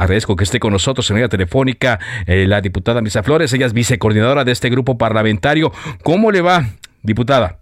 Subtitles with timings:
[0.00, 3.74] Agradezco que esté con nosotros en la telefónica eh, la diputada Misa Flores, ella es
[3.74, 5.72] vicecoordinadora de este grupo parlamentario.
[6.02, 6.70] ¿Cómo le va,
[7.02, 7.59] diputada?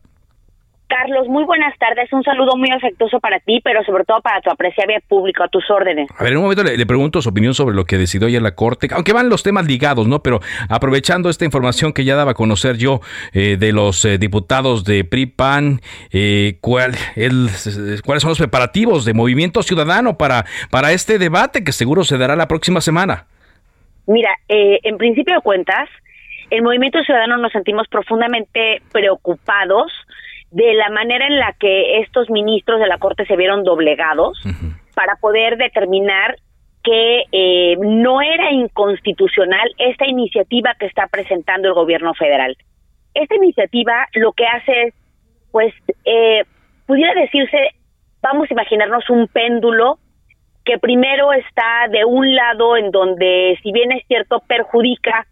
[1.08, 2.12] Carlos, muy buenas tardes.
[2.12, 5.70] Un saludo muy afectuoso para ti, pero sobre todo para tu apreciable público, a tus
[5.70, 6.06] órdenes.
[6.18, 8.54] A ver, en un momento le, pregunto su opinión sobre lo que decidió ayer la
[8.54, 10.22] Corte, aunque van los temas ligados, ¿no?
[10.22, 13.00] Pero aprovechando esta información que ya daba a conocer yo
[13.32, 15.80] eh, de los eh, diputados de PRI-PAN,
[16.12, 16.92] eh, ¿cuál,
[18.04, 22.36] ¿cuáles son los preparativos de Movimiento Ciudadano para, para este debate que seguro se dará
[22.36, 23.24] la próxima semana?
[24.06, 25.88] Mira, en principio de cuentas,
[26.50, 29.90] el Movimiento Ciudadano nos sentimos profundamente preocupados
[30.50, 34.40] de la manera en la que estos ministros de la Corte se vieron doblegados
[34.94, 36.36] para poder determinar
[36.82, 42.56] que eh, no era inconstitucional esta iniciativa que está presentando el gobierno federal.
[43.14, 44.94] Esta iniciativa lo que hace es,
[45.50, 46.44] pues, eh,
[46.86, 47.58] pudiera decirse,
[48.22, 49.98] vamos a imaginarnos un péndulo
[50.64, 55.26] que primero está de un lado en donde, si bien es cierto, perjudica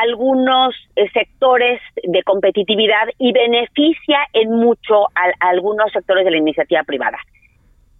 [0.00, 6.82] algunos eh, sectores de competitividad y beneficia en mucho a, algunos sectores de la iniciativa
[6.82, 7.18] privada.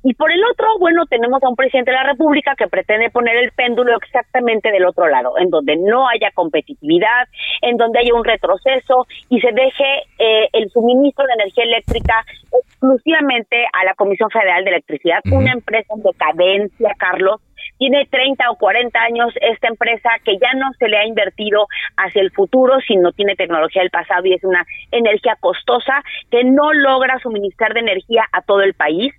[0.06, 3.36] Y por el otro, bueno, tenemos a un presidente de la República que pretende poner
[3.36, 7.26] el péndulo exactamente del otro lado, en donde no haya competitividad,
[7.62, 12.22] en donde haya un retroceso y se deje eh, el suministro de energía eléctrica
[12.52, 17.40] exclusivamente a la Comisión Federal de Electricidad, una empresa en decadencia, Carlos,
[17.84, 21.66] tiene 30 o 40 años esta empresa que ya no se le ha invertido
[21.98, 26.72] hacia el futuro, sino tiene tecnología del pasado y es una energía costosa que no
[26.72, 29.12] logra suministrar de energía a todo el país.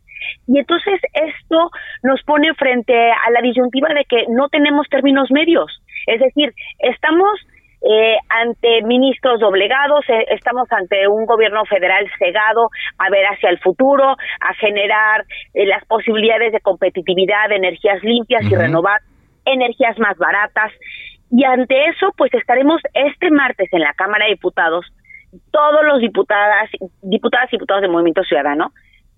[0.48, 1.70] Y entonces esto
[2.02, 5.72] nos pone frente a la disyuntiva de que no tenemos términos medios.
[6.08, 7.30] Es decir, estamos
[7.88, 13.60] eh, ante ministros doblegados, eh, estamos ante un gobierno federal cegado a ver hacia el
[13.60, 15.24] futuro, a generar
[15.54, 19.02] eh, las posibilidades de competitividad, de energías limpias y renovar
[19.46, 20.72] energías más baratas.
[21.30, 24.88] Y ante eso, pues estaremos este martes en la Cámara de Diputados,
[25.52, 26.72] todos los diputadas,
[27.04, 28.72] diputadas y diputados del Movimiento Ciudadano,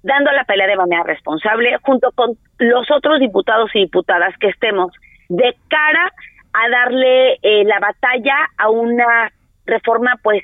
[0.03, 4.91] dando la pelea de manera responsable, junto con los otros diputados y diputadas que estemos
[5.29, 6.11] de cara
[6.57, 9.31] a darle eh, la batalla a una
[9.65, 10.43] reforma pues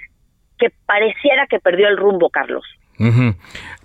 [0.60, 2.64] que pareciera que perdió el rumbo, Carlos.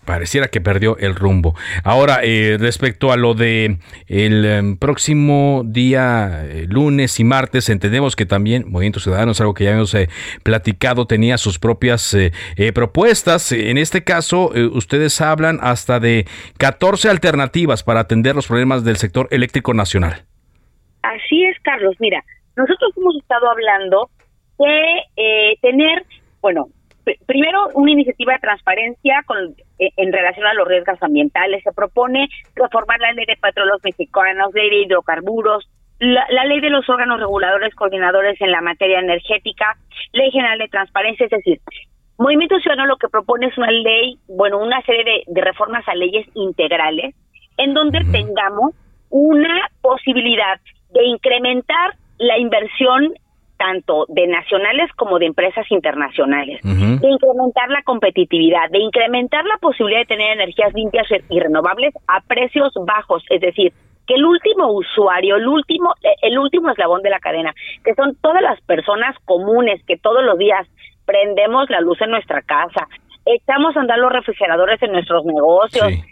[0.05, 1.57] Pareciera que perdió el rumbo.
[1.83, 8.15] Ahora, eh, respecto a lo de el em, próximo día, eh, lunes y martes, entendemos
[8.15, 9.97] que también Movimiento Ciudadano, es algo que ya hemos
[10.43, 12.17] platicado, tenía sus propias
[12.75, 13.51] propuestas.
[13.53, 16.27] En este caso, ustedes hablan hasta de
[16.59, 20.25] 14 alternativas para atender los problemas del sector eléctrico nacional.
[21.03, 21.95] Así es, Carlos.
[21.99, 22.23] Mira,
[22.57, 24.11] nosotros hemos estado hablando
[24.59, 26.05] de eh, tener,
[26.41, 26.69] bueno,
[27.27, 31.63] primero una iniciativa de transparencia con, eh, en relación a los riesgos ambientales.
[31.63, 35.69] Se propone reformar la ley de petróleos mexicanos, ley de hidrocarburos,
[36.01, 39.77] la, la, ley de los órganos reguladores coordinadores en la materia energética,
[40.13, 41.61] ley general de transparencia, es decir,
[42.19, 45.95] Movimiento Ciudadano lo que propone es una ley, bueno, una serie de, de reformas a
[45.95, 47.15] leyes integrales
[47.59, 48.75] en donde tengamos
[49.11, 53.15] una posibilidad de incrementar la inversión
[53.59, 60.01] tanto de nacionales como de empresas internacionales, de incrementar la competitividad, de incrementar la posibilidad
[60.01, 63.73] de tener energías limpias y renovables a precios bajos, es decir,
[64.07, 67.53] que el último usuario, el último el último eslabón de la cadena,
[67.85, 70.67] que son todas las personas comunes que todos los días
[71.05, 72.87] prendemos la luz en nuestra casa,
[73.27, 76.05] echamos a andar los refrigeradores en nuestros negocios, eh,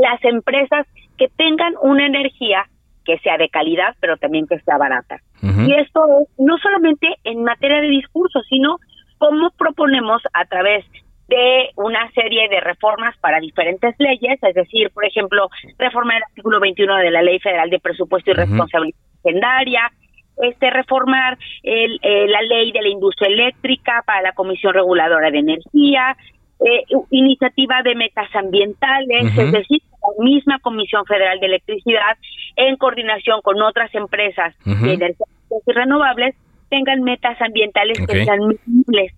[0.00, 0.86] las empresas
[1.18, 2.66] que tengan una energía
[3.06, 5.20] que sea de calidad, pero también que sea barata.
[5.42, 8.78] Y esto es no solamente en materia de discurso, sino
[9.18, 10.84] cómo proponemos a través
[11.28, 15.48] de una serie de reformas para diferentes leyes, es decir, por ejemplo,
[15.78, 19.90] reformar el artículo 21 de la Ley Federal de Presupuesto y Responsabilidad Legendaria,
[20.36, 25.38] este reformar el, eh, la ley de la industria eléctrica para la Comisión Reguladora de
[25.38, 26.16] Energía,
[26.58, 29.82] eh, iniciativa de metas ambientales, es decir,
[30.18, 32.16] misma Comisión Federal de Electricidad,
[32.56, 35.28] en coordinación con otras empresas de energías
[35.66, 36.34] renovables,
[36.68, 39.12] tengan metas ambientales que sean medibles.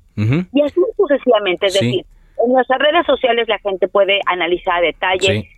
[0.52, 2.04] Y así sucesivamente, es decir,
[2.44, 5.48] en nuestras redes sociales la gente puede analizar a detalle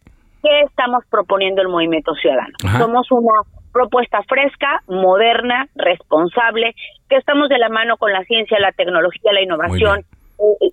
[0.42, 2.54] ¿qué estamos proponiendo el Movimiento Ciudadano?
[2.78, 3.42] Somos una
[3.72, 6.74] propuesta fresca, moderna, responsable,
[7.08, 10.04] que estamos de la mano con la ciencia, la tecnología, la innovación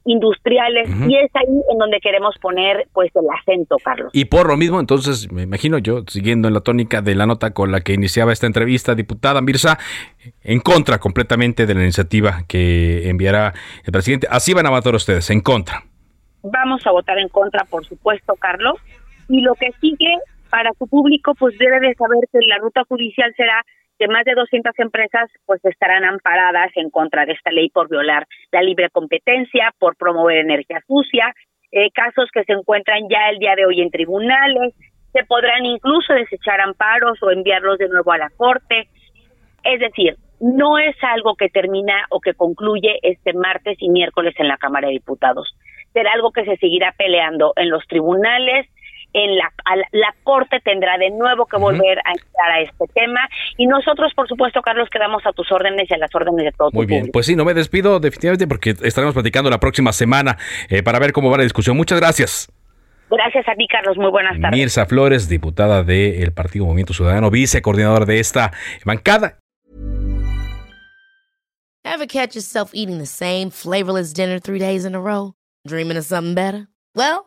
[0.07, 4.09] industriales y es ahí en donde queremos poner pues el acento, Carlos.
[4.13, 7.51] Y por lo mismo, entonces, me imagino yo, siguiendo en la tónica de la nota
[7.51, 9.77] con la que iniciaba esta entrevista, diputada Mirza,
[10.41, 14.27] en contra completamente de la iniciativa que enviará el presidente.
[14.31, 15.83] Así van a votar ustedes, en contra.
[16.41, 18.75] Vamos a votar en contra, por supuesto, Carlos.
[19.27, 20.17] Y lo que sigue
[20.49, 23.65] para su público, pues debe de saber que la ruta judicial será
[23.97, 28.25] que más de 200 empresas pues estarán amparadas en contra de esta ley por violar
[28.51, 31.33] la libre competencia, por promover energía sucia,
[31.71, 34.73] eh, casos que se encuentran ya el día de hoy en tribunales,
[35.13, 38.87] se podrán incluso desechar amparos o enviarlos de nuevo a la corte.
[39.63, 44.47] Es decir, no es algo que termina o que concluye este martes y miércoles en
[44.47, 45.55] la Cámara de Diputados.
[45.93, 48.67] Será algo que se seguirá peleando en los tribunales,
[49.17, 49.51] en la,
[49.91, 53.21] la Corte tendrá de nuevo que volver a entrar a este tema
[53.57, 56.73] y nosotros, por supuesto, Carlos, quedamos a tus órdenes y a las órdenes de todos.
[56.73, 60.37] Muy bien, pues sí, no me despido definitivamente porque estaremos platicando la próxima semana
[60.69, 61.75] eh, para ver cómo va la discusión.
[61.75, 62.47] Muchas gracias.
[63.09, 63.97] Gracias a ti, Carlos.
[63.97, 64.59] Muy buenas tardes.
[64.59, 68.51] Mirza Flores, diputada del Partido Movimiento Ciudadano, vicecoordinadora de esta
[68.85, 69.39] bancada.
[71.85, 75.33] Ever catch yourself eating the same flavorless dinner three days in a row?
[75.65, 76.67] Dreaming of something better?
[76.93, 77.26] Well,